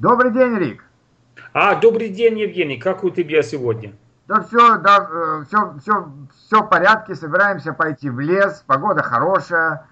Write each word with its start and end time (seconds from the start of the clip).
Добрый 0.00 0.32
день, 0.32 0.56
Рик. 0.58 0.84
А, 1.52 1.76
добрый 1.76 2.08
день, 2.08 2.38
Евгений. 2.38 2.78
Как 2.78 3.04
у 3.04 3.10
тебя 3.10 3.42
сегодня? 3.42 3.92
Да 4.26 4.42
все, 4.42 4.78
да, 4.78 5.44
все, 5.46 5.74
все, 5.80 6.08
все 6.46 6.62
в 6.62 6.68
порядке. 6.68 7.14
Собираемся 7.14 7.72
пойти 7.72 8.10
в 8.10 8.18
лес. 8.18 8.64
Погода 8.66 9.02
хорошая. 9.02 9.86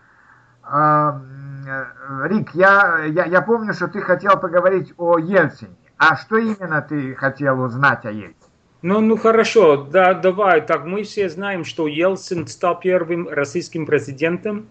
А, 0.64 1.20
э, 1.66 2.28
Рик, 2.28 2.50
я, 2.54 3.04
я, 3.04 3.26
я 3.26 3.42
помню, 3.42 3.74
что 3.74 3.86
ты 3.86 4.00
хотел 4.00 4.38
поговорить 4.40 4.92
о 4.96 5.18
Ельцине. 5.18 5.76
А 5.99 6.16
что 6.16 6.37
именно 6.37 6.82
ты 6.82 7.14
хотел 7.14 7.60
узнать 7.60 8.04
о 8.04 8.10
Ельцине? 8.10 8.34
Ну, 8.82 9.00
ну 9.00 9.16
хорошо, 9.16 9.84
да, 9.84 10.14
давай. 10.14 10.62
Так, 10.62 10.84
мы 10.84 11.04
все 11.04 11.28
знаем, 11.28 11.64
что 11.64 11.87
Ельцин 11.87 12.48
стал 12.48 12.80
первым 12.80 13.28
российским 13.28 13.87
президентом. 13.87 14.66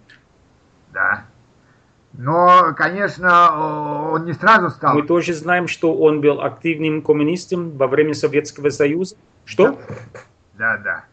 Да. 0.91 1.23
Но, 2.13 2.73
конечно, 2.75 4.11
он 4.11 4.25
не 4.25 4.33
сразу 4.33 4.69
стал. 4.69 4.95
Мы 4.95 5.03
тоже 5.03 5.33
знаем, 5.33 5.67
что 5.67 5.95
он 5.95 6.21
был 6.21 6.41
активным 6.41 7.01
коммунистом 7.01 7.77
во 7.77 7.87
время 7.87 8.13
Советского 8.13 8.69
Союза. 8.69 9.15
Что? 9.45 9.79
Да, 10.57 10.77
да. 10.77 11.05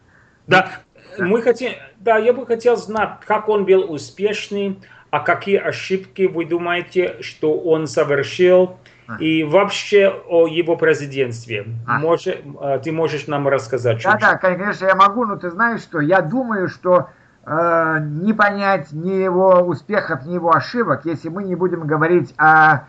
Да, 0.47 0.71
да. 1.17 1.25
мы 1.25 1.41
хотим, 1.41 1.71
да, 1.97 2.17
я 2.17 2.33
бы 2.33 2.45
хотел 2.45 2.75
знать, 2.75 3.19
как 3.25 3.49
он 3.49 3.65
был 3.65 3.91
успешный, 3.91 4.79
а 5.09 5.19
какие 5.19 5.57
ошибки 5.57 6.23
вы 6.23 6.45
думаете, 6.45 7.17
что 7.21 7.57
он 7.57 7.87
совершил, 7.87 8.77
а. 9.07 9.17
и 9.17 9.43
вообще 9.43 10.09
о 10.27 10.47
его 10.47 10.75
президентстве. 10.75 11.65
А. 11.87 11.99
Может, 11.99 12.43
э, 12.61 12.79
ты 12.83 12.91
можешь 12.91 13.27
нам 13.27 13.47
рассказать? 13.47 14.01
Да, 14.03 14.17
да, 14.19 14.37
конечно, 14.37 14.85
я 14.85 14.95
могу, 14.95 15.25
но 15.25 15.35
ты 15.35 15.49
знаешь 15.49 15.81
что, 15.81 15.99
я 15.99 16.21
думаю, 16.21 16.67
что 16.67 17.09
э, 17.49 17.99
не 18.01 18.33
понять 18.33 18.91
ни 18.91 19.11
его 19.11 19.61
успехов, 19.61 20.25
ни 20.25 20.33
его 20.33 20.55
ошибок, 20.55 21.05
если 21.05 21.29
мы 21.29 21.43
не 21.43 21.55
будем 21.55 21.87
говорить 21.87 22.33
о 22.37 22.85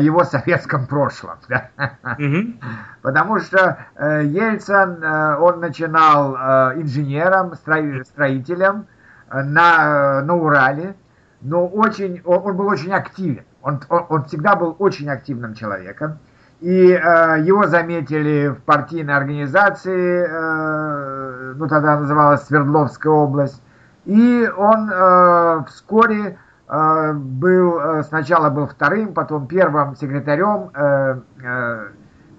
его 0.00 0.24
советском 0.24 0.86
прошлом. 0.86 1.38
Да? 1.48 1.70
Mm-hmm. 2.18 2.62
Потому 3.00 3.38
что 3.38 3.78
э, 3.96 4.24
Ельцин, 4.26 5.02
э, 5.02 5.36
он 5.38 5.60
начинал 5.60 6.34
э, 6.34 6.82
инженером, 6.82 7.54
строителем 7.54 8.86
э, 9.30 9.42
на, 9.42 10.20
на 10.20 10.34
Урале, 10.34 10.94
но 11.40 11.66
очень, 11.66 12.20
он, 12.26 12.42
он 12.44 12.56
был 12.56 12.66
очень 12.66 12.92
активен. 12.92 13.44
Он, 13.62 13.80
он, 13.88 14.04
он 14.10 14.24
всегда 14.24 14.56
был 14.56 14.76
очень 14.78 15.08
активным 15.08 15.54
человеком. 15.54 16.18
И 16.60 16.92
э, 16.92 17.42
его 17.42 17.66
заметили 17.66 18.48
в 18.48 18.62
партийной 18.62 19.16
организации, 19.16 20.26
э, 20.28 21.54
ну 21.56 21.66
тогда 21.66 21.98
называлась 21.98 22.44
Свердловская 22.44 23.12
область, 23.12 23.60
и 24.04 24.50
он 24.56 24.90
э, 24.90 25.64
вскоре 25.68 26.38
э, 26.68 27.12
был, 27.12 27.78
э, 27.78 28.02
сначала 28.02 28.50
был 28.50 28.66
вторым, 28.66 29.14
потом 29.14 29.46
первым 29.46 29.94
секретарем 29.96 30.70
э, 30.74 31.20
э, 31.42 31.88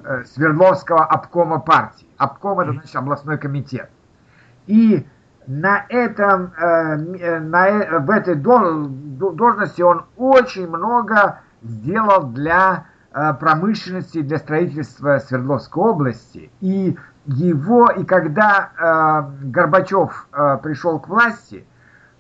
э 0.04 0.24
Свердловского 0.26 1.06
обкома 1.06 1.60
партии. 1.60 2.08
Обком 2.18 2.60
это 2.60 2.74
значит 2.74 2.96
областной 2.96 3.38
комитет. 3.38 3.90
И 4.68 5.08
на 5.48 5.86
этом, 5.88 6.52
э, 6.58 7.40
на, 7.40 8.00
в 8.02 8.10
этой 8.10 8.36
должности 8.36 9.82
он 9.82 10.06
очень 10.18 10.68
много 10.68 11.40
сделал 11.62 12.24
для 12.24 12.86
промышленности, 13.40 14.24
для 14.24 14.40
строительства 14.40 15.20
Свердловской 15.20 15.84
области. 15.84 16.52
И 16.62 16.98
его, 17.26 17.88
и 17.88 18.04
когда 18.04 18.70
э, 18.78 19.48
Горбачев 19.48 20.28
э, 20.34 20.58
пришел 20.62 21.00
к 21.00 21.08
власти, 21.08 21.66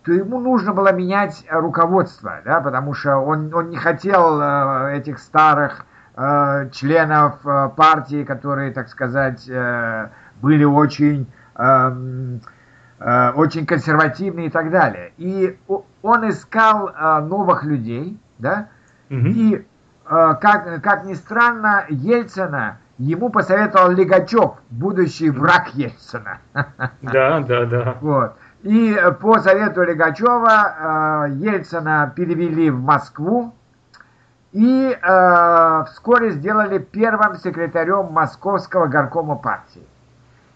то 0.03 0.11
ему 0.11 0.39
нужно 0.39 0.73
было 0.73 0.91
менять 0.91 1.45
руководство, 1.49 2.41
да, 2.45 2.61
потому 2.61 2.93
что 2.93 3.17
он, 3.17 3.53
он 3.53 3.69
не 3.69 3.77
хотел 3.77 4.39
э, 4.41 4.97
этих 4.97 5.19
старых 5.19 5.85
э, 6.15 6.69
членов 6.71 7.45
э, 7.45 7.69
партии, 7.75 8.23
которые, 8.23 8.71
так 8.71 8.89
сказать, 8.89 9.47
э, 9.47 10.09
были 10.41 10.63
очень, 10.63 11.31
э, 11.55 12.37
э, 12.99 13.31
очень 13.31 13.65
консервативны 13.65 14.47
и 14.47 14.49
так 14.49 14.71
далее. 14.71 15.13
И 15.17 15.58
он 16.02 16.30
искал 16.30 16.89
э, 16.89 17.19
новых 17.19 17.63
людей, 17.63 18.19
да, 18.39 18.67
угу. 19.09 19.19
и, 19.19 19.55
э, 19.55 20.36
как, 20.42 20.81
как 20.81 21.05
ни 21.05 21.13
странно, 21.13 21.86
Ельцина 21.89 22.77
ему 22.98 23.30
посоветовал 23.30 23.92
Легачев, 23.92 24.54
будущий 24.70 25.30
враг 25.30 25.70
Ельцина. 25.73 26.39
Да, 27.02 27.39
да, 27.39 27.65
да. 27.65 27.98
Вот. 28.02 28.36
И 28.64 28.98
по 29.20 29.39
совету 29.39 29.83
Легачева 29.83 31.27
э, 31.27 31.33
Ельцина 31.33 32.14
перевели 32.15 32.70
в 32.70 32.80
Москву 32.80 33.54
и 34.54 34.98
э, 35.02 35.83
вскоре 35.87 36.31
сделали 36.31 36.77
первым 36.77 37.36
секретарем 37.36 38.05
Московского 38.11 38.86
горкома 38.86 39.36
партии. 39.36 39.86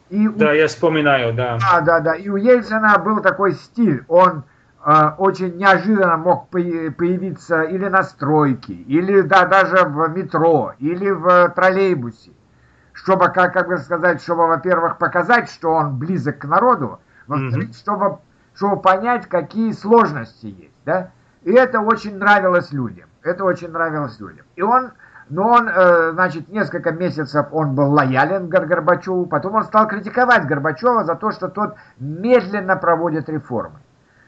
И 0.09 0.27
да, 0.29 0.51
у... 0.51 0.53
я 0.53 0.67
вспоминаю, 0.67 1.33
да. 1.33 1.57
Да, 1.59 1.81
да, 1.81 1.99
да. 1.99 2.15
И 2.15 2.29
у 2.29 2.37
Ельцина 2.37 2.97
был 2.99 3.19
такой 3.21 3.53
стиль. 3.53 4.05
Он 4.07 4.43
очень 5.17 5.57
неожиданно 5.57 6.15
мог 6.15 6.47
появиться 6.49 7.63
или 7.63 7.89
на 7.89 8.03
стройке, 8.03 8.73
или 8.73 9.19
да, 9.19 9.45
даже 9.45 9.83
в 9.83 10.07
метро, 10.15 10.73
или 10.79 11.09
в 11.09 11.49
троллейбусе. 11.49 12.31
Чтобы, 12.93 13.27
как, 13.29 13.53
как 13.53 13.67
бы 13.67 13.77
сказать, 13.77 14.21
чтобы, 14.21 14.47
во-первых, 14.47 14.97
показать, 14.97 15.51
что 15.51 15.71
он 15.71 15.97
близок 15.97 16.39
к 16.39 16.45
народу, 16.45 16.99
во-вторых, 17.27 17.69
mm-hmm. 17.69 17.77
чтобы, 17.77 18.19
чтобы 18.55 18.81
понять, 18.81 19.27
какие 19.27 19.73
сложности 19.73 20.45
есть. 20.45 20.75
Да? 20.85 21.11
И 21.43 21.51
это 21.51 21.81
очень 21.81 22.17
нравилось 22.17 22.71
людям. 22.71 23.09
Это 23.23 23.43
очень 23.43 23.69
нравилось 23.69 24.19
людям. 24.19 24.45
И 24.55 24.61
он, 24.61 24.91
но 25.29 25.49
он, 25.49 25.67
э, 25.67 26.11
значит, 26.13 26.47
несколько 26.47 26.91
месяцев 26.91 27.47
он 27.51 27.75
был 27.75 27.91
лоялен 27.91 28.47
к 28.47 28.51
Горбачеву, 28.51 29.25
потом 29.25 29.55
он 29.55 29.63
стал 29.65 29.87
критиковать 29.87 30.47
Горбачева 30.47 31.03
за 31.03 31.15
то, 31.15 31.31
что 31.31 31.49
тот 31.49 31.75
медленно 31.99 32.77
проводит 32.77 33.27
реформы. 33.27 33.79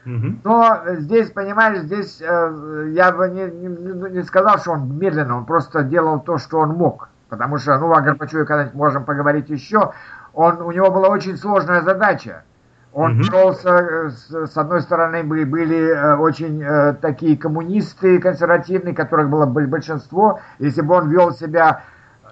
Но 0.04 0.82
здесь, 0.98 1.30
понимаешь, 1.30 1.80
здесь 1.80 2.20
э, 2.20 2.90
я 2.92 3.12
бы 3.12 3.28
не, 3.28 3.44
не, 3.44 4.10
не 4.10 4.22
сказал, 4.22 4.58
что 4.58 4.72
он 4.72 4.96
медленно, 4.98 5.36
он 5.36 5.44
просто 5.44 5.82
делал 5.82 6.20
то, 6.20 6.38
что 6.38 6.60
он 6.60 6.70
мог. 6.70 7.10
Потому 7.28 7.58
что, 7.58 7.78
ну, 7.78 7.92
о 7.92 8.00
Горбачеве 8.00 8.44
когда-нибудь 8.44 8.74
можем 8.74 9.04
поговорить 9.04 9.50
еще. 9.50 9.92
Он, 10.32 10.60
у 10.62 10.72
него 10.72 10.90
была 10.90 11.08
очень 11.08 11.36
сложная 11.36 11.82
задача. 11.82 12.44
Он 12.92 13.20
угу. 13.20 13.30
боролся, 13.30 13.68
э, 13.68 14.10
с, 14.10 14.46
с 14.46 14.56
одной 14.56 14.80
стороны, 14.80 15.22
были, 15.22 15.44
были 15.44 15.90
э, 15.90 16.16
очень 16.16 16.62
э, 16.62 16.94
такие 16.94 17.36
коммунисты 17.36 18.18
консервативные, 18.20 18.94
которых 18.94 19.28
было 19.28 19.46
большинство. 19.46 20.40
Если 20.58 20.80
бы 20.80 20.94
он 20.94 21.10
вел 21.10 21.32
себя 21.32 21.82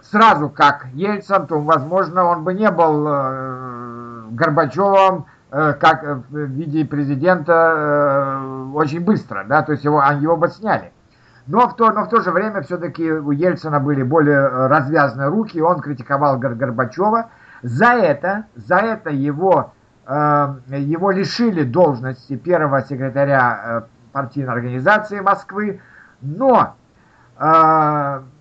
сразу 0.02 0.48
как 0.48 0.86
Ельцин, 0.94 1.46
то, 1.46 1.60
возможно, 1.60 2.24
он 2.24 2.44
бы 2.44 2.54
не 2.54 2.70
был 2.70 3.06
э, 3.06 4.22
Горбачевым, 4.30 5.26
Э, 5.26 5.37
как 5.50 6.04
э, 6.04 6.14
в 6.14 6.36
виде 6.36 6.84
президента 6.84 7.52
э, 7.52 8.70
очень 8.74 9.00
быстро, 9.00 9.44
да, 9.44 9.62
то 9.62 9.72
есть 9.72 9.84
его, 9.84 10.02
его 10.20 10.36
бы 10.36 10.48
сняли. 10.48 10.92
Но 11.46 11.68
в, 11.68 11.76
то, 11.76 11.90
но 11.90 12.04
в 12.04 12.10
то 12.10 12.20
же 12.20 12.30
время 12.30 12.60
все-таки 12.60 13.10
у 13.10 13.30
Ельцина 13.30 13.80
были 13.80 14.02
более 14.02 14.66
развязанные 14.66 15.28
руки, 15.28 15.60
он 15.60 15.80
критиковал 15.80 16.38
Гор 16.38 16.54
Горбачева. 16.54 17.30
За 17.62 17.94
это, 17.94 18.44
за 18.54 18.76
это 18.76 19.08
его, 19.10 19.72
его 20.06 21.10
лишили 21.10 21.64
должности 21.64 22.36
первого 22.36 22.82
секретаря 22.82 23.86
партийной 24.12 24.52
организации 24.52 25.20
Москвы, 25.20 25.80
но 26.20 26.76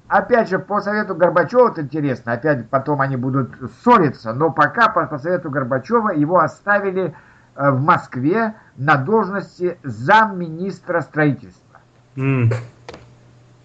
Опять 0.07 0.49
же, 0.49 0.57
по 0.57 0.79
совету 0.79 1.15
Горбачева, 1.15 1.69
это 1.69 1.81
интересно, 1.81 2.33
опять 2.33 2.69
потом 2.69 3.01
они 3.01 3.17
будут 3.17 3.51
ссориться, 3.81 4.33
но 4.33 4.51
пока 4.51 4.87
по, 4.87 5.05
по 5.05 5.19
совету 5.19 5.49
Горбачева 5.49 6.09
его 6.11 6.39
оставили 6.39 7.13
э, 7.55 7.71
в 7.71 7.81
Москве 7.81 8.53
на 8.77 8.95
должности 8.95 9.77
замминистра 9.83 11.01
строительства. 11.01 11.79
Mm. 12.15 12.53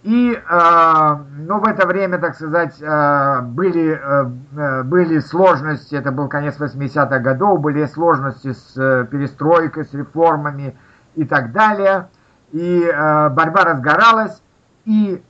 И, 0.03 0.33
э, 0.33 1.17
ну, 1.39 1.61
в 1.61 1.65
это 1.65 1.87
время, 1.87 2.19
так 2.19 2.35
сказать, 2.35 2.75
э, 2.81 3.41
были, 3.43 3.93
э, 3.93 4.31
э 4.57 4.83
были 4.83 5.21
сложности, 5.21 5.95
это 5.95 6.11
был 6.11 6.27
конец 6.27 6.59
80-х 6.59 7.21
годов, 7.21 7.61
были 7.61 7.85
сложности 7.87 8.53
с 8.53 8.77
э, 8.77 9.07
перестройкой, 9.09 9.85
с 9.85 9.95
реформами 9.95 10.77
и 11.15 11.25
так 11.25 11.53
далее. 11.53 12.09
И 12.51 12.83
э, 12.83 13.29
борьба 13.29 13.63
разгоралась, 13.63 14.43
и 14.87 15.23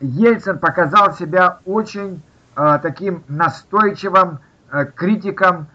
Ельцин 0.00 0.58
показал 0.58 1.14
себя 1.14 1.60
очень 1.64 2.22
э, 2.56 2.78
таким 2.82 3.24
настойчивым 3.28 4.40
э, 4.70 4.86
критиком, 4.86 5.68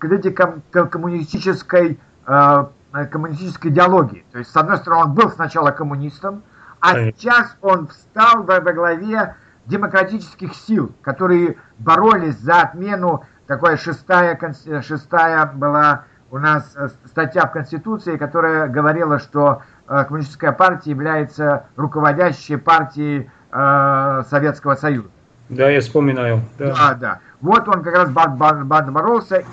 критиком 0.00 0.62
коммунистической, 0.72 2.00
коммунистической 2.24 3.70
идеологии. 3.70 4.24
То 4.32 4.38
есть, 4.40 4.50
с 4.50 4.56
одной 4.56 4.78
стороны, 4.78 5.04
он 5.04 5.12
был 5.14 5.30
сначала 5.30 5.70
коммунистом, 5.70 6.42
а 6.80 6.94
сейчас 6.96 7.56
он 7.62 7.86
встал 7.86 8.42
во, 8.42 8.58
во 8.60 8.72
главе 8.72 9.36
демократических 9.66 10.54
сил, 10.54 10.92
которые 11.02 11.56
боролись 11.78 12.38
за 12.38 12.62
отмену, 12.62 13.24
такая 13.46 13.76
шестая, 13.76 14.38
шестая 14.82 15.46
была 15.46 16.04
у 16.34 16.38
нас 16.38 16.76
статья 17.06 17.46
в 17.46 17.52
Конституции, 17.52 18.16
которая 18.16 18.66
говорила, 18.66 19.20
что 19.20 19.62
Коммунистическая 19.86 20.50
партия 20.50 20.90
является 20.90 21.66
руководящей 21.76 22.58
партией 22.58 23.30
Советского 23.50 24.74
Союза. 24.74 25.10
Да, 25.48 25.70
я 25.70 25.80
вспоминаю. 25.80 26.40
Да, 26.58 26.74
да. 26.74 26.94
да. 26.94 27.18
Вот 27.40 27.68
он 27.68 27.84
как 27.84 27.94
раз 27.94 28.10
боролся. 28.10 29.44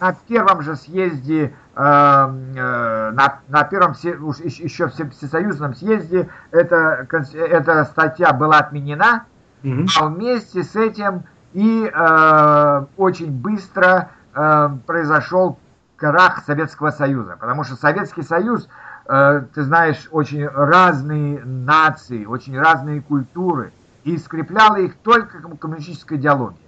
На 0.00 0.14
первом 0.28 0.62
же 0.62 0.76
съезде, 0.76 1.54
э, 1.76 1.80
э, 1.80 3.10
на, 3.12 3.40
на 3.48 3.64
первом 3.64 3.94
уж 4.20 4.38
еще 4.38 4.88
всесоюзном 4.88 5.74
съезде 5.74 6.28
эта, 6.50 7.06
эта 7.34 7.84
статья 7.84 8.32
была 8.32 8.58
отменена, 8.58 9.24
угу. 9.62 9.86
а 10.00 10.06
вместе 10.06 10.64
с 10.64 10.74
этим 10.74 11.22
и 11.52 11.88
э, 11.92 12.84
очень 12.96 13.30
быстро 13.30 14.10
э, 14.34 14.68
произошел 14.86 15.58
крах 16.02 16.42
Советского 16.44 16.90
Союза, 16.90 17.36
потому 17.38 17.62
что 17.62 17.76
Советский 17.76 18.22
Союз, 18.22 18.68
э, 19.06 19.42
ты 19.54 19.62
знаешь, 19.62 20.08
очень 20.10 20.44
разные 20.48 21.44
нации, 21.44 22.24
очень 22.24 22.58
разные 22.58 23.02
культуры, 23.02 23.72
и 24.02 24.18
скрепляла 24.18 24.76
их 24.76 24.96
только 24.96 25.40
коммунистическая 25.40 26.16
идеология. 26.16 26.58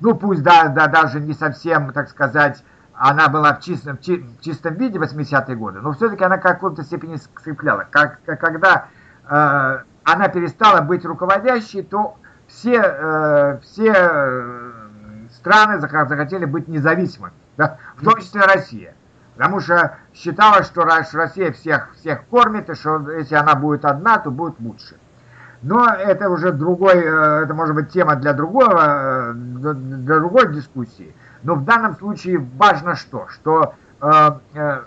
Ну, 0.00 0.14
пусть 0.14 0.42
да, 0.42 0.68
да, 0.68 0.86
даже 0.86 1.20
не 1.20 1.34
совсем, 1.34 1.92
так 1.92 2.08
сказать, 2.08 2.64
она 2.94 3.28
была 3.28 3.52
в 3.52 3.60
чистом, 3.60 3.98
в 3.98 4.40
чистом 4.40 4.74
виде 4.76 4.98
80-е 4.98 5.56
годы, 5.56 5.80
но 5.82 5.92
все-таки 5.92 6.24
она 6.24 6.38
в 6.38 6.40
какой-то 6.40 6.84
степени 6.84 7.16
скрепляла. 7.16 7.86
Как, 7.90 8.20
когда 8.24 8.86
э, 9.28 9.78
она 10.04 10.28
перестала 10.28 10.80
быть 10.80 11.04
руководящей, 11.04 11.82
то 11.82 12.16
все, 12.46 12.80
э, 12.80 13.58
все 13.62 13.92
э, 13.94 14.63
страны 15.44 15.78
захотели 15.78 16.46
быть 16.46 16.68
независимыми, 16.68 17.34
да? 17.58 17.76
в 17.96 18.04
том 18.04 18.18
числе 18.18 18.40
Россия. 18.42 18.94
Потому 19.36 19.60
что 19.60 19.98
считалось, 20.14 20.66
что 20.66 20.84
Россия 20.84 21.52
всех, 21.52 21.92
всех 21.94 22.24
кормит, 22.28 22.70
и 22.70 22.74
что 22.74 23.10
если 23.10 23.34
она 23.34 23.54
будет 23.54 23.84
одна, 23.84 24.18
то 24.18 24.30
будет 24.30 24.58
лучше. 24.60 24.96
Но 25.60 25.86
это 25.86 26.30
уже 26.30 26.52
другой, 26.52 26.94
э, 26.94 27.42
это 27.44 27.52
может 27.52 27.74
быть 27.74 27.90
тема 27.90 28.16
для 28.16 28.32
другого, 28.32 29.32
для 29.34 30.18
другой 30.18 30.54
дискуссии. 30.54 31.14
Но 31.42 31.56
в 31.56 31.64
данном 31.64 31.94
случае 31.96 32.38
важно 32.38 32.94
что? 32.94 33.26
Что 33.28 33.74
э, 34.00 34.80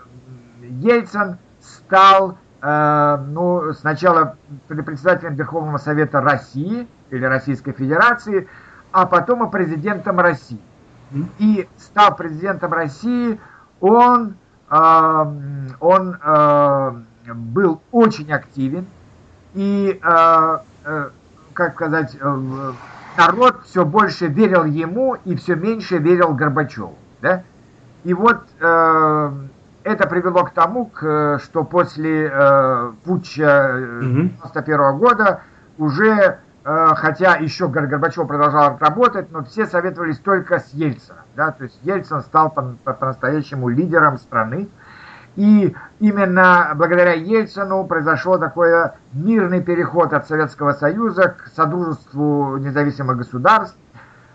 Ельцин 0.62 1.38
стал 1.60 2.38
ну, 2.60 3.72
сначала 3.74 4.34
председателем 4.66 5.36
Верховного 5.36 5.78
Совета 5.78 6.20
России, 6.20 6.88
или 7.10 7.24
Российской 7.24 7.72
Федерации, 7.72 8.48
а 8.92 9.06
потом 9.06 9.46
и 9.46 9.50
президентом 9.50 10.20
России. 10.20 10.60
И 11.38 11.68
став 11.78 12.16
президентом 12.16 12.72
России, 12.72 13.40
он, 13.80 14.36
э, 14.70 15.24
он 15.80 16.18
э, 16.22 16.92
был 17.34 17.80
очень 17.92 18.30
активен, 18.32 18.86
и, 19.54 19.98
э, 20.02 20.58
э, 20.84 21.10
как 21.54 21.74
сказать, 21.74 22.16
э, 22.20 22.72
народ 23.16 23.62
все 23.64 23.84
больше 23.84 24.26
верил 24.26 24.64
ему 24.64 25.16
и 25.24 25.34
все 25.36 25.54
меньше 25.54 25.98
верил 25.98 26.34
Горбачеву. 26.34 26.96
Да? 27.22 27.42
И 28.04 28.12
вот 28.12 28.42
э, 28.60 29.32
это 29.84 30.06
привело 30.08 30.44
к 30.44 30.50
тому, 30.50 30.86
к, 30.86 31.40
что 31.42 31.64
после 31.64 32.30
э, 32.30 32.92
путча 33.04 33.64
1991 34.02 34.80
-го 34.80 34.98
года 34.98 35.40
уже 35.78 36.12
Э, 36.20 36.47
хотя 36.96 37.36
еще 37.36 37.68
Горбачев 37.68 38.26
продолжал 38.26 38.76
работать, 38.78 39.32
но 39.32 39.42
все 39.42 39.64
советовались 39.64 40.18
только 40.18 40.58
с 40.58 40.68
Ельцином. 40.74 41.22
Да? 41.34 41.52
То 41.52 41.64
есть 41.64 41.78
Ельцин 41.82 42.20
стал 42.20 42.50
по-настоящему 42.50 43.68
лидером 43.68 44.18
страны. 44.18 44.68
И 45.38 45.72
именно 46.00 46.72
благодаря 46.74 47.12
Ельцину 47.12 47.84
произошел 47.86 48.40
такой 48.40 48.90
мирный 49.12 49.62
переход 49.62 50.12
от 50.12 50.26
Советского 50.26 50.72
Союза 50.72 51.36
к 51.38 51.46
Содружеству 51.54 52.56
независимых 52.56 53.18
государств. 53.18 53.78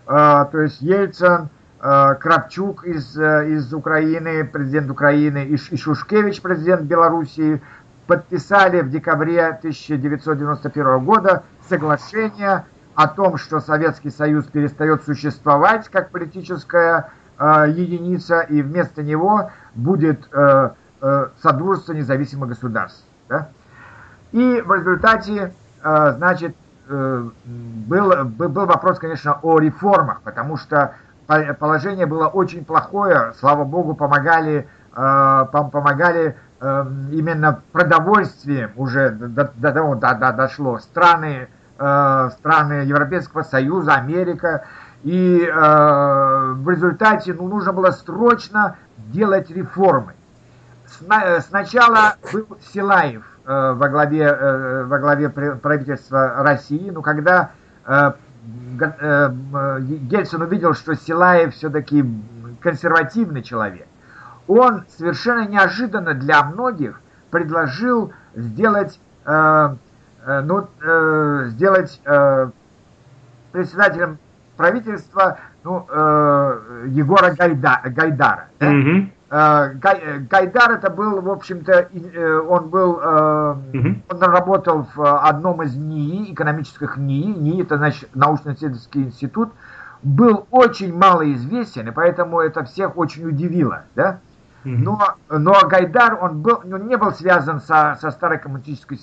Э, 0.06 0.46
то 0.50 0.60
есть 0.60 0.80
Ельцин, 0.80 1.50
э, 1.82 2.14
Кравчук 2.18 2.86
из, 2.86 3.18
из 3.18 3.74
Украины, 3.74 4.44
президент 4.44 4.90
Украины, 4.90 5.44
и 5.44 5.76
Шушкевич, 5.76 6.40
президент 6.40 6.84
Белоруссии, 6.84 7.60
подписали 8.06 8.80
в 8.80 8.90
декабре 8.90 9.46
1991 9.48 11.04
года 11.04 11.42
соглашение 11.68 12.64
о 12.94 13.08
том, 13.08 13.38
что 13.38 13.60
Советский 13.60 14.10
Союз 14.10 14.44
перестает 14.46 15.04
существовать 15.04 15.88
как 15.88 16.10
политическая 16.10 17.10
э, 17.38 17.66
единица, 17.68 18.40
и 18.40 18.62
вместо 18.62 19.02
него 19.02 19.50
будет 19.74 20.28
э, 20.32 20.70
э, 21.00 21.26
Содружество 21.42 21.92
независимых 21.92 22.50
государств. 22.50 23.04
Да? 23.28 23.48
И 24.32 24.60
в 24.60 24.72
результате, 24.72 25.52
э, 25.82 26.12
значит, 26.16 26.56
э, 26.88 27.28
был, 27.44 28.24
был 28.24 28.66
вопрос, 28.66 28.98
конечно, 28.98 29.38
о 29.42 29.58
реформах, 29.58 30.20
потому 30.22 30.56
что 30.56 30.94
положение 31.58 32.06
было 32.06 32.26
очень 32.26 32.64
плохое, 32.64 33.32
слава 33.40 33.64
богу, 33.64 33.94
помогали, 33.94 34.68
э, 34.94 35.46
помогали 35.50 36.36
именно 36.60 37.62
продовольствием 37.72 38.72
уже 38.76 39.10
до, 39.10 39.44
того 39.44 39.96
до, 39.96 40.14
до, 40.14 40.32
дошло 40.32 40.78
страны, 40.78 41.48
э, 41.78 42.30
страны 42.38 42.72
Европейского 42.84 43.42
Союза, 43.42 43.94
Америка. 43.94 44.64
И 45.02 45.40
э, 45.44 45.50
в 45.52 46.70
результате 46.70 47.34
ну, 47.34 47.48
нужно 47.48 47.72
было 47.72 47.90
срочно 47.90 48.76
делать 48.96 49.50
реформы. 49.50 50.14
Сна, 50.86 51.40
сначала 51.40 52.14
был 52.32 52.46
Силаев 52.72 53.24
э, 53.44 53.72
во, 53.72 53.88
главе, 53.88 54.22
э, 54.22 54.84
во 54.84 54.98
главе 54.98 55.28
правительства 55.28 56.36
России, 56.42 56.88
но 56.88 57.02
когда 57.02 57.50
э, 57.86 58.12
э, 58.80 59.30
Ельцин 60.10 60.40
увидел, 60.40 60.72
что 60.72 60.94
Силаев 60.94 61.54
все-таки 61.54 62.04
консервативный 62.60 63.42
человек, 63.42 63.86
он 64.46 64.84
совершенно 64.88 65.46
неожиданно 65.46 66.14
для 66.14 66.42
многих 66.44 67.00
предложил 67.30 68.12
сделать, 68.34 69.00
э, 69.24 69.74
э, 70.26 70.40
ну, 70.42 70.68
э, 70.82 71.44
сделать 71.48 72.00
э, 72.04 72.50
председателем 73.52 74.18
правительства 74.56 75.38
ну, 75.64 75.86
э, 75.88 76.84
Егора 76.88 77.34
Гайда, 77.34 77.80
Гайдара. 77.84 78.48
Да? 78.60 78.72
Mm-hmm. 78.72 79.10
Гай, 79.30 80.20
Гайдар 80.30 80.72
это 80.72 80.90
был, 80.90 81.20
в 81.20 81.28
общем-то, 81.28 81.88
он 82.46 82.68
был, 82.68 83.00
он 83.00 84.20
работал 84.20 84.86
в 84.94 85.18
одном 85.26 85.60
из 85.62 85.74
НИИ, 85.74 86.34
экономических 86.34 86.96
НИИ, 86.96 87.34
НИИ 87.36 87.62
это 87.62 87.78
значит 87.78 88.14
научно-исследовательский 88.14 89.02
институт, 89.02 89.50
был 90.04 90.46
очень 90.52 90.96
мало 90.96 91.32
известен, 91.32 91.88
и 91.88 91.90
поэтому 91.90 92.38
это 92.38 92.62
всех 92.64 92.96
очень 92.96 93.26
удивило, 93.26 93.84
да? 93.96 94.20
Но, 94.64 94.98
но 95.28 95.54
Гайдар, 95.66 96.18
он, 96.20 96.40
был, 96.40 96.60
он 96.64 96.88
не 96.88 96.96
был 96.96 97.12
связан 97.12 97.60
со, 97.60 97.96
со 98.00 98.10
старой 98.10 98.38
коммунистической 98.38 98.98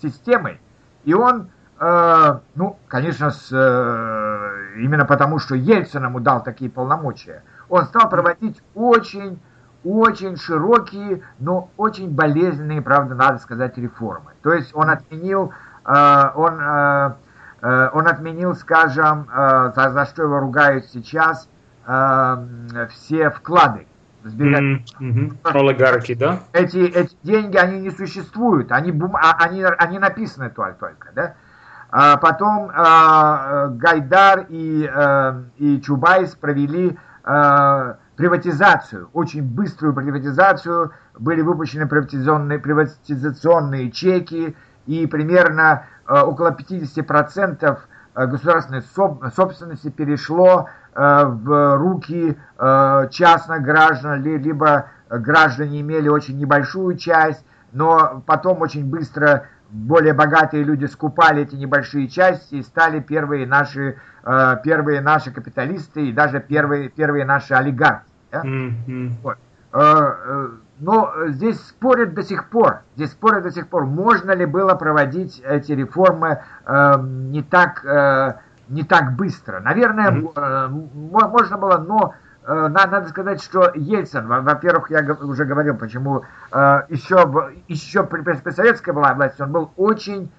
системой, 0.00 0.60
и 1.04 1.14
он, 1.14 1.48
э, 1.80 2.38
ну, 2.54 2.78
конечно, 2.86 3.30
с, 3.30 3.48
э, 3.50 4.80
именно 4.80 5.04
потому, 5.04 5.38
что 5.40 5.56
Ельцин 5.56 6.04
ему 6.04 6.20
дал 6.20 6.42
такие 6.42 6.70
полномочия, 6.70 7.42
он 7.68 7.86
стал 7.86 8.08
проводить 8.08 8.62
очень, 8.74 9.40
очень 9.84 10.36
широкие, 10.36 11.22
но 11.40 11.70
очень 11.76 12.10
болезненные, 12.10 12.80
правда, 12.80 13.16
надо 13.16 13.38
сказать, 13.38 13.76
реформы. 13.78 14.32
То 14.42 14.52
есть 14.52 14.70
он 14.74 14.90
отменил, 14.90 15.52
э, 15.84 16.30
он, 16.34 16.60
э, 16.60 17.12
э 17.62 17.88
он 17.92 18.06
отменил, 18.06 18.54
скажем, 18.54 19.28
э, 19.28 19.72
за, 19.74 19.90
за 19.90 20.04
что 20.04 20.22
его 20.22 20.38
ругают 20.38 20.86
сейчас, 20.86 21.48
э, 21.86 22.86
все 22.90 23.30
вклады 23.30 23.86
сберегать. 24.24 24.94
Mm-hmm. 25.00 25.38
Олигархи, 25.44 26.14
да? 26.14 26.40
Эти, 26.52 26.78
эти 26.78 27.16
деньги, 27.22 27.56
они 27.56 27.80
не 27.80 27.90
существуют, 27.90 28.72
они, 28.72 28.92
бум... 28.92 29.16
А, 29.16 29.36
они, 29.38 29.62
они 29.62 29.98
написаны 29.98 30.50
только, 30.50 31.10
да? 31.14 31.34
А 31.90 32.16
потом 32.18 32.70
а, 32.72 33.66
Гайдар 33.68 34.46
и, 34.48 34.86
а, 34.86 35.42
и 35.56 35.80
Чубайс 35.80 36.36
провели 36.36 36.96
а, 37.24 37.96
приватизацию, 38.16 39.10
очень 39.12 39.42
быструю 39.42 39.94
приватизацию, 39.94 40.92
были 41.18 41.40
выпущены 41.40 41.86
приватизационные, 41.88 42.58
приватизационные 42.58 43.90
чеки, 43.90 44.56
и 44.86 45.06
примерно 45.06 45.86
а, 46.06 46.24
около 46.24 46.50
50% 46.50 47.78
государственной 48.14 48.82
собственности 49.30 49.88
перешло 49.88 50.68
в 50.94 51.76
руки 51.76 52.36
э, 52.58 53.08
частных 53.10 53.62
граждан, 53.62 54.22
либо 54.22 54.86
граждане 55.08 55.80
имели 55.80 56.08
очень 56.08 56.38
небольшую 56.38 56.96
часть, 56.96 57.44
но 57.72 58.22
потом 58.26 58.60
очень 58.62 58.84
быстро 58.84 59.46
более 59.70 60.14
богатые 60.14 60.64
люди 60.64 60.86
скупали 60.86 61.42
эти 61.42 61.54
небольшие 61.54 62.08
части 62.08 62.56
и 62.56 62.62
стали 62.62 62.98
первые 62.98 63.46
наши, 63.46 63.98
э, 64.24 64.56
первые 64.64 65.00
наши 65.00 65.30
капиталисты 65.30 66.08
и 66.08 66.12
даже 66.12 66.40
первые, 66.40 66.88
первые 66.88 67.24
наши 67.24 67.54
олигархи. 67.54 68.04
Да? 68.32 68.42
Mm-hmm. 68.44 69.12
Вот. 69.22 69.38
но 70.78 71.12
здесь 71.28 71.60
спорят 71.60 72.14
до 72.14 72.22
сих 72.22 72.48
пор, 72.48 72.80
здесь 72.96 73.10
спорят 73.10 73.42
до 73.44 73.50
сих 73.50 73.68
пор, 73.68 73.86
можно 73.86 74.32
ли 74.32 74.46
было 74.46 74.74
проводить 74.74 75.40
эти 75.44 75.72
реформы 75.72 76.42
не 76.68 77.42
так, 77.42 77.84
не 78.70 78.82
так 78.84 79.16
быстро. 79.16 79.60
Наверное, 79.60 80.10
mm-hmm. 80.10 81.28
можно 81.28 81.58
было, 81.58 81.76
но 81.78 82.14
надо 82.46 83.06
сказать, 83.08 83.42
что 83.42 83.70
Ельцин, 83.74 84.26
во-первых, 84.26 84.90
я 84.90 85.02
уже 85.20 85.44
говорил, 85.44 85.76
почему 85.76 86.24
еще, 86.50 87.52
еще 87.68 88.04
при, 88.04 88.50
советской 88.50 88.94
власти 88.94 89.42
он 89.42 89.52
был 89.52 89.70
очень 89.76 90.32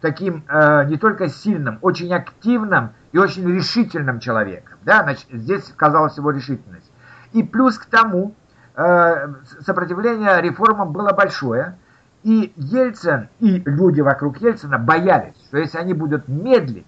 таким 0.00 0.44
не 0.86 0.96
только 0.98 1.28
сильным, 1.28 1.78
очень 1.82 2.14
активным 2.14 2.90
и 3.10 3.18
очень 3.18 3.50
решительным 3.50 4.20
человеком. 4.20 4.78
Да? 4.82 5.02
Значит, 5.02 5.26
здесь 5.32 5.66
сказалась 5.66 6.16
его 6.16 6.30
решительность. 6.30 6.90
И 7.32 7.42
плюс 7.42 7.78
к 7.78 7.86
тому, 7.86 8.34
э, 8.76 9.28
сопротивление 9.60 10.40
реформам 10.40 10.92
было 10.92 11.12
большое, 11.12 11.76
и 12.22 12.52
Ельцин, 12.56 13.28
и 13.38 13.62
люди 13.64 14.00
вокруг 14.00 14.38
Ельцина 14.38 14.78
боялись, 14.78 15.34
что 15.46 15.58
если 15.58 15.78
они 15.78 15.94
будут 15.94 16.28
медлить, 16.28 16.86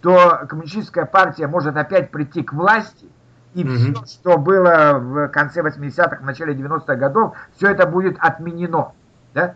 то 0.00 0.46
коммунистическая 0.48 1.04
партия 1.04 1.46
может 1.46 1.76
опять 1.76 2.10
прийти 2.10 2.42
к 2.42 2.52
власти, 2.52 3.06
и 3.54 3.66
все, 3.66 3.94
что 4.06 4.38
было 4.38 4.98
в 4.98 5.28
конце 5.28 5.60
80-х, 5.60 6.18
в 6.20 6.24
начале 6.24 6.54
90-х 6.54 6.94
годов, 6.94 7.36
все 7.56 7.70
это 7.70 7.86
будет 7.86 8.16
отменено. 8.20 8.92
Да? 9.34 9.54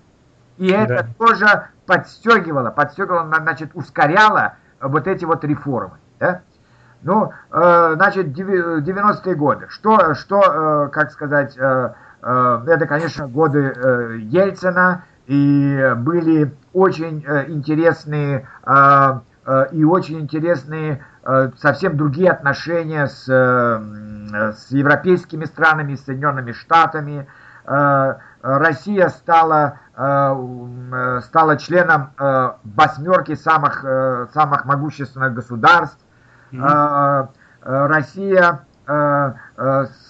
И 0.57 0.69
это 0.69 1.05
да. 1.05 1.27
тоже 1.27 1.69
подстегивало, 1.87 2.71
подстегивало, 2.71 3.29
значит, 3.41 3.71
ускоряло 3.75 4.55
вот 4.81 5.07
эти 5.07 5.25
вот 5.25 5.45
реформы. 5.45 5.99
Да? 6.19 6.43
Ну, 7.03 7.33
э, 7.51 7.93
значит, 7.95 8.29
90-е 8.29 9.35
годы. 9.35 9.67
Что, 9.69 10.15
что 10.15 10.43
э, 10.43 10.89
как 10.91 11.13
сказать, 11.13 11.57
э, 11.57 11.93
это, 12.23 12.87
конечно, 12.87 13.29
годы 13.29 13.75
Ельцина, 14.19 15.05
и 15.27 15.93
были 15.97 16.55
очень 16.73 17.23
интересные 17.49 18.49
и 19.73 19.85
очень 19.85 20.21
интересные 20.21 21.05
совсем 21.59 21.97
другие 21.97 22.31
отношения 22.31 23.07
с, 23.07 23.27
с 23.27 24.71
европейскими 24.71 25.45
странами, 25.45 25.95
с 25.97 26.05
Соединенными 26.05 26.53
Штатами. 26.53 27.27
Россия 28.43 29.09
стала, 29.09 29.79
стала 29.95 31.57
членом 31.57 32.11
восьмерки 32.65 33.35
самых, 33.35 33.85
самых 34.35 34.65
могущественных 34.67 35.33
государств. 35.35 35.99
Mm-hmm. 36.53 37.29
Россия 37.63 38.61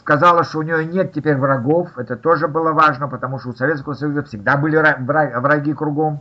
сказала, 0.00 0.43
что 0.43 0.59
у 0.59 0.62
нее 0.62 0.85
нет 0.85 1.12
теперь 1.12 1.37
врагов. 1.37 1.97
Это 1.97 2.17
тоже 2.17 2.49
было 2.49 2.73
важно, 2.73 3.07
потому 3.07 3.38
что 3.38 3.50
у 3.50 3.55
Советского 3.55 3.95
Союза 3.95 4.25
всегда 4.25 4.57
были 4.57 4.76
враги 5.05 5.73
кругом. 5.75 6.21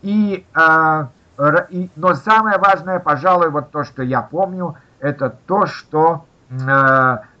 И, 0.00 0.46
и, 0.46 1.06
но 1.36 2.14
самое 2.14 2.58
важное, 2.58 3.00
пожалуй, 3.00 3.50
вот 3.50 3.70
то, 3.70 3.84
что 3.84 4.02
я 4.02 4.22
помню, 4.22 4.76
это 5.00 5.36
то, 5.46 5.66
что 5.66 6.26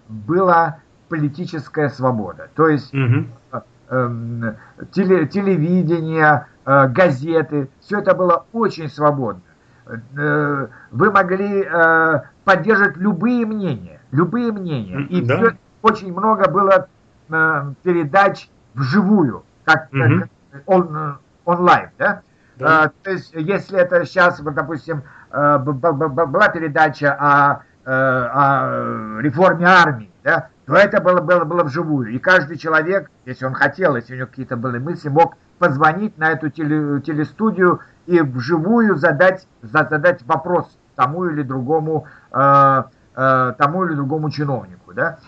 была 0.08 0.78
политическая 1.08 1.88
свобода. 1.88 2.48
То 2.54 2.68
есть 2.68 2.92
mm-hmm. 2.92 4.56
теле, 4.92 5.26
телевидение, 5.28 6.46
газеты, 6.64 7.68
все 7.80 7.98
это 8.00 8.14
было 8.14 8.46
очень 8.52 8.88
свободно. 8.88 9.42
Э, 9.86 10.68
вы 10.90 11.10
могли 11.10 11.62
э, 11.62 12.20
поддерживать 12.44 12.96
любые 12.96 13.44
мнения, 13.44 14.00
любые 14.12 14.50
мнения. 14.50 15.00
И 15.10 15.20
да. 15.20 15.36
все, 15.36 15.56
очень 15.82 16.12
много 16.12 16.48
было 16.48 16.88
э, 17.28 17.72
передач 17.82 18.48
вживую, 18.74 19.44
как, 19.64 19.88
угу. 19.92 20.00
как 20.00 20.62
он, 20.66 21.18
онлайн, 21.44 21.90
да? 21.98 22.22
Да. 22.56 22.92
то 23.02 23.10
есть, 23.10 23.32
если 23.34 23.78
это 23.78 24.04
сейчас, 24.04 24.40
вот, 24.40 24.54
допустим, 24.54 25.02
была 25.30 26.48
передача 26.48 27.12
о, 27.18 27.62
о 27.84 29.20
реформе 29.20 29.66
армии, 29.66 30.10
да, 30.22 30.48
то 30.66 30.74
это 30.74 31.00
было, 31.00 31.20
было, 31.20 31.44
было 31.44 31.64
вживую. 31.64 32.10
И 32.10 32.18
каждый 32.18 32.56
человек, 32.56 33.10
если 33.26 33.44
он 33.44 33.54
хотел, 33.54 33.96
если 33.96 34.14
у 34.14 34.16
него 34.16 34.26
какие-то 34.28 34.56
были 34.56 34.78
мысли, 34.78 35.08
мог 35.08 35.36
позвонить 35.58 36.16
на 36.18 36.32
эту 36.32 36.48
теле, 36.50 37.00
телестудию 37.00 37.80
и 38.06 38.20
вживую 38.20 38.96
задать, 38.96 39.46
задать 39.62 40.22
вопрос 40.26 40.78
тому 40.96 41.26
или 41.26 41.42
другому, 41.42 42.06
э, 42.32 42.82
э, 43.16 43.54
тому 43.58 43.84
или 43.84 43.94
другому 43.94 44.30
чиновнику. 44.30 44.92
Да? 44.94 45.18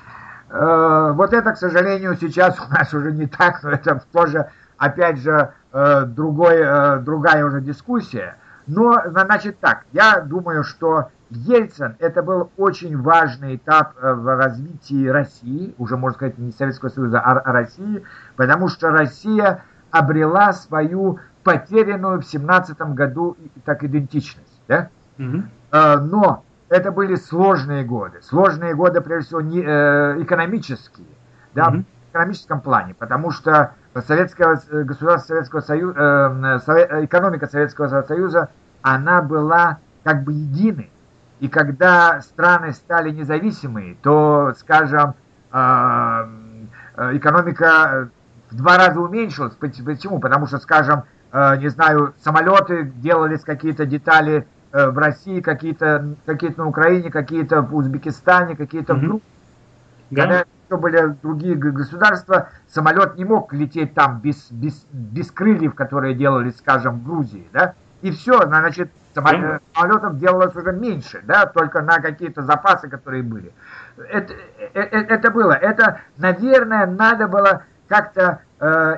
Э, 0.49 1.13
вот 1.15 1.33
это, 1.33 1.53
к 1.53 1.59
сожалению, 1.59 2.17
сейчас 2.21 2.59
у 2.61 2.73
нас 2.73 2.93
уже 2.95 3.13
не 3.13 3.27
так, 3.27 3.63
но 3.63 3.71
это 3.71 4.03
тоже, 4.13 4.51
опять 4.79 5.19
же, 5.19 5.31
э, 5.33 5.66
другой, 6.07 6.57
э, 6.57 6.99
другая 7.01 7.45
уже 7.45 7.61
дискуссия. 7.61 8.37
Но, 8.67 9.01
значит 9.07 9.61
так, 9.61 9.85
я 9.93 10.21
думаю, 10.21 10.65
что 10.65 11.11
Ельцин 11.31 11.97
это 11.99 12.23
был 12.23 12.51
очень 12.57 13.01
важный 13.01 13.57
этап 13.57 13.95
э, 14.01 14.13
в 14.13 14.37
развитии 14.37 15.07
России, 15.07 15.75
уже 15.79 15.97
можно 15.97 16.17
сказать 16.17 16.39
не 16.39 16.53
Советского 16.53 16.89
Союза, 16.89 17.21
а 17.21 17.53
России, 17.53 18.03
потому 18.37 18.69
что 18.69 18.91
Россия 18.91 19.65
обрела 19.91 20.53
свою 20.53 21.19
потерянную 21.45 22.21
в 22.21 22.25
семнадцатом 22.27 22.95
году 22.95 23.37
так 23.65 23.85
идентичность. 23.85 24.61
Да? 24.67 24.89
Угу. 25.19 25.43
Но 25.73 26.45
это 26.69 26.91
были 26.91 27.15
сложные 27.15 27.85
годы. 27.85 28.21
Сложные 28.23 28.75
годы, 28.75 29.01
прежде 29.01 29.27
всего, 29.29 29.41
не, 29.41 29.63
э, 29.63 30.23
экономические. 30.23 31.07
Да, 31.55 31.69
угу. 31.69 31.77
В 31.79 32.11
экономическом 32.11 32.61
плане. 32.61 32.95
Потому 32.95 33.31
что 33.31 33.75
советское 34.03 34.61
э, 34.71 34.83
государство 34.83 35.35
Советского 35.35 35.61
Союза, 35.61 35.99
э, 35.99 37.05
экономика 37.05 37.47
Советского 37.47 38.03
Союза, 38.03 38.51
она 38.83 39.23
была 39.23 39.79
как 40.05 40.23
бы 40.25 40.33
единой. 40.33 40.91
И 41.41 41.49
когда 41.49 42.21
страны 42.23 42.73
стали 42.73 43.11
независимые, 43.11 43.97
то, 44.03 44.55
скажем, 44.59 45.15
экономика 46.97 48.09
в 48.51 48.57
два 48.57 48.79
раза 48.79 48.99
уменьшилась. 49.01 49.55
Почему? 49.55 50.19
Потому 50.19 50.47
что, 50.47 50.59
скажем, 50.59 51.05
Э, 51.33 51.57
не 51.59 51.69
знаю, 51.69 52.15
самолеты 52.25 52.85
делались 52.97 53.43
какие-то 53.43 53.85
детали 53.85 54.47
э, 54.73 54.89
в 54.89 54.97
России, 54.97 55.41
какие-то 55.41 56.15
какие 56.25 56.55
на 56.57 56.67
Украине, 56.67 57.11
какие-то 57.11 57.61
в 57.61 57.77
Узбекистане, 57.77 58.57
какие-то 58.57 58.95
mm-hmm. 58.95 58.97
в 58.97 59.01
Грузии. 59.01 59.23
Да. 60.11 60.45
Еще 60.69 60.79
были 60.79 61.17
другие 61.23 61.55
государства, 61.55 62.49
самолет 62.69 63.17
не 63.17 63.25
мог 63.25 63.53
лететь 63.53 63.95
там 63.95 64.19
без, 64.19 64.51
без, 64.51 64.85
без 64.91 65.31
крыльев, 65.31 65.75
которые 65.77 66.15
делались, 66.15 66.59
скажем, 66.59 66.99
в 66.99 67.05
Грузии, 67.05 67.49
да, 67.53 67.75
и 68.03 68.11
все, 68.11 68.43
значит, 68.43 68.91
самолет, 69.15 69.63
самолетов 69.75 70.19
делалось 70.19 70.57
уже 70.57 70.73
меньше, 70.73 71.23
да, 71.25 71.47
только 71.47 71.83
на 71.83 72.01
какие-то 72.01 72.43
запасы, 72.43 72.89
которые 72.89 73.23
были. 73.23 73.53
Это, 74.11 74.35
это, 74.75 74.97
это 75.15 75.31
было, 75.31 75.53
это, 75.53 76.01
наверное, 76.19 76.87
надо 76.87 77.29
было 77.29 77.63
как-то 77.87 78.41
э, 78.59 78.97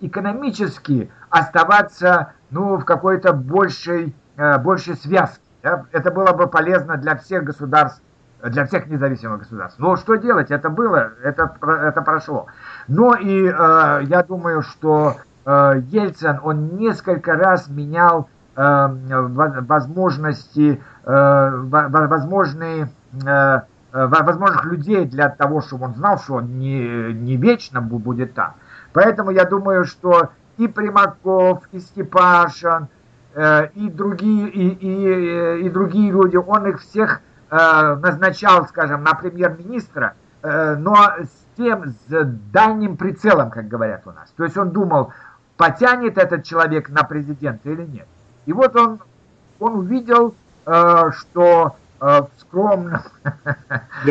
экономически 0.00 1.10
оставаться 1.30 2.32
ну, 2.50 2.76
в 2.76 2.84
какой-то 2.84 3.32
большей, 3.32 4.14
э, 4.36 4.58
большей 4.58 4.96
связке. 4.96 5.40
Да? 5.62 5.86
Это 5.92 6.10
было 6.10 6.32
бы 6.32 6.46
полезно 6.46 6.98
для 6.98 7.16
всех 7.16 7.44
государств, 7.44 8.02
для 8.44 8.66
всех 8.66 8.86
независимых 8.86 9.40
государств. 9.40 9.78
Но 9.78 9.96
что 9.96 10.16
делать? 10.16 10.50
Это 10.50 10.70
было, 10.70 11.12
это, 11.22 11.56
это 11.62 12.02
прошло. 12.02 12.46
Но 12.88 13.14
и 13.14 13.46
э, 13.46 14.00
я 14.04 14.22
думаю, 14.22 14.62
что 14.62 15.16
э, 15.44 15.82
Ельцин, 15.88 16.38
он 16.42 16.76
несколько 16.76 17.34
раз 17.34 17.68
менял 17.68 18.28
э, 18.56 18.88
возможности, 18.88 20.80
э, 21.04 21.50
возможные 21.62 22.88
э, 23.26 23.60
Э, 23.94 24.08
возможных 24.08 24.64
людей 24.64 25.06
для 25.06 25.28
того, 25.28 25.60
чтобы 25.60 25.84
он 25.84 25.94
знал, 25.94 26.18
что 26.18 26.34
он 26.34 26.58
не, 26.58 27.12
не 27.12 27.36
вечно 27.36 27.80
будет 27.80 28.34
там. 28.34 28.54
Поэтому 28.92 29.30
я 29.30 29.44
думаю, 29.44 29.84
что 29.84 30.30
и 30.56 30.66
Примаков, 30.66 31.62
и 31.70 31.78
Степашин, 31.78 32.88
э, 33.34 33.68
и 33.76 33.88
другие, 33.88 34.48
и, 34.48 34.68
и, 34.68 35.66
и 35.66 35.70
другие 35.70 36.10
люди, 36.10 36.36
он 36.36 36.66
их 36.66 36.80
всех 36.80 37.20
назначал, 37.50 38.66
скажем, 38.66 39.04
на 39.04 39.14
премьер-министра, 39.14 40.14
но 40.42 40.96
с 41.18 41.56
тем, 41.56 41.94
с 42.08 42.24
дальним 42.52 42.96
прицелом, 42.96 43.50
как 43.50 43.68
говорят 43.68 44.02
у 44.06 44.10
нас. 44.10 44.32
То 44.36 44.44
есть 44.44 44.56
он 44.56 44.70
думал, 44.70 45.12
потянет 45.56 46.18
этот 46.18 46.44
человек 46.44 46.88
на 46.88 47.04
президента 47.04 47.70
или 47.70 47.84
нет. 47.84 48.06
И 48.46 48.52
вот 48.52 48.74
он, 48.76 49.00
он 49.60 49.76
увидел, 49.76 50.34
что 50.64 51.76
Э, 52.04 52.22
в 52.22 52.40
скромном 52.40 53.00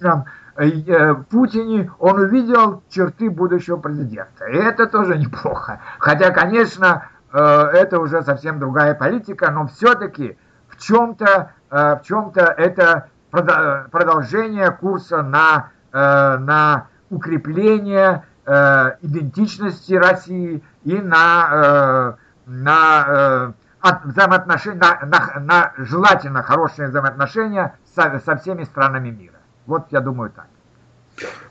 да? 0.00 0.24
Э, 0.56 1.14
Путине 1.30 1.90
он 1.98 2.20
увидел 2.20 2.82
черты 2.88 3.28
будущего 3.28 3.76
президента. 3.76 4.44
И 4.46 4.56
это 4.56 4.86
тоже 4.86 5.18
неплохо. 5.18 5.80
Хотя, 5.98 6.30
конечно, 6.30 7.08
э, 7.32 7.38
это 7.38 7.98
уже 7.98 8.22
совсем 8.22 8.60
другая 8.60 8.94
политика, 8.94 9.50
но 9.50 9.66
все-таки 9.66 10.38
в 10.68 10.80
чем-то 10.80 11.50
в 11.74 12.02
чем-то 12.06 12.40
это 12.40 13.08
продолжение 13.30 14.70
курса 14.70 15.22
на, 15.22 15.70
на 15.92 16.86
укрепление 17.10 18.24
э, 18.46 18.96
идентичности 19.02 19.94
России 19.94 20.62
и 20.84 20.94
на, 20.94 22.16
э, 22.46 22.50
на 22.50 23.54
э, 23.82 23.98
взаимоотношения, 24.04 24.78
на, 24.78 25.00
на, 25.06 25.40
на 25.40 25.72
желательно 25.78 26.42
хорошие 26.42 26.88
взаимоотношения 26.88 27.76
со, 27.94 28.20
со 28.24 28.36
всеми 28.36 28.64
странами 28.64 29.10
мира. 29.10 29.38
Вот 29.66 29.86
я 29.90 30.00
думаю 30.00 30.30
так. 30.30 30.46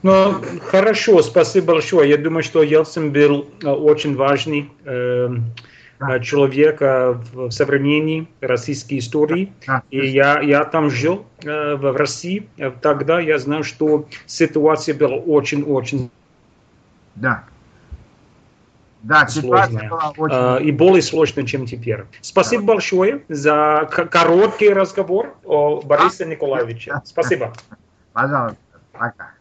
Ну, 0.01 0.41
хорошо, 0.69 1.21
спасибо 1.21 1.73
большое. 1.73 2.09
Я 2.09 2.17
думаю, 2.17 2.43
что 2.43 2.63
Ельцин 2.63 3.11
был 3.11 3.49
э, 3.63 3.67
очень 3.67 4.15
важный 4.15 4.71
э, 4.83 5.29
да. 6.07 6.19
человек 6.19 6.81
в 6.81 7.51
современной 7.51 8.27
российской 8.41 8.99
истории. 8.99 9.51
И 9.91 10.05
я, 10.07 10.41
я 10.41 10.65
там 10.65 10.89
жил 10.89 11.25
э, 11.43 11.75
в 11.75 11.95
России. 11.95 12.47
Тогда 12.81 13.19
я 13.19 13.37
знаю, 13.39 13.63
что 13.63 14.07
ситуация 14.25 14.95
была 14.95 15.15
очень-очень 15.15 16.09
да. 17.15 17.43
Да, 19.03 19.27
сложная. 19.27 19.89
Была 19.89 20.13
очень... 20.17 20.35
А, 20.35 20.57
и 20.57 20.71
более 20.71 21.01
сложная, 21.01 21.45
чем 21.45 21.65
теперь. 21.65 22.05
Спасибо 22.21 22.63
да. 22.63 22.67
большое 22.67 23.23
за 23.27 23.89
короткий 23.89 24.69
разговор 24.69 25.35
о 25.43 25.81
Борисе 25.81 26.25
Николаевиче. 26.25 27.01
Спасибо. 27.03 27.53
Пожалуйста. 28.13 28.57
Пока. 28.93 29.31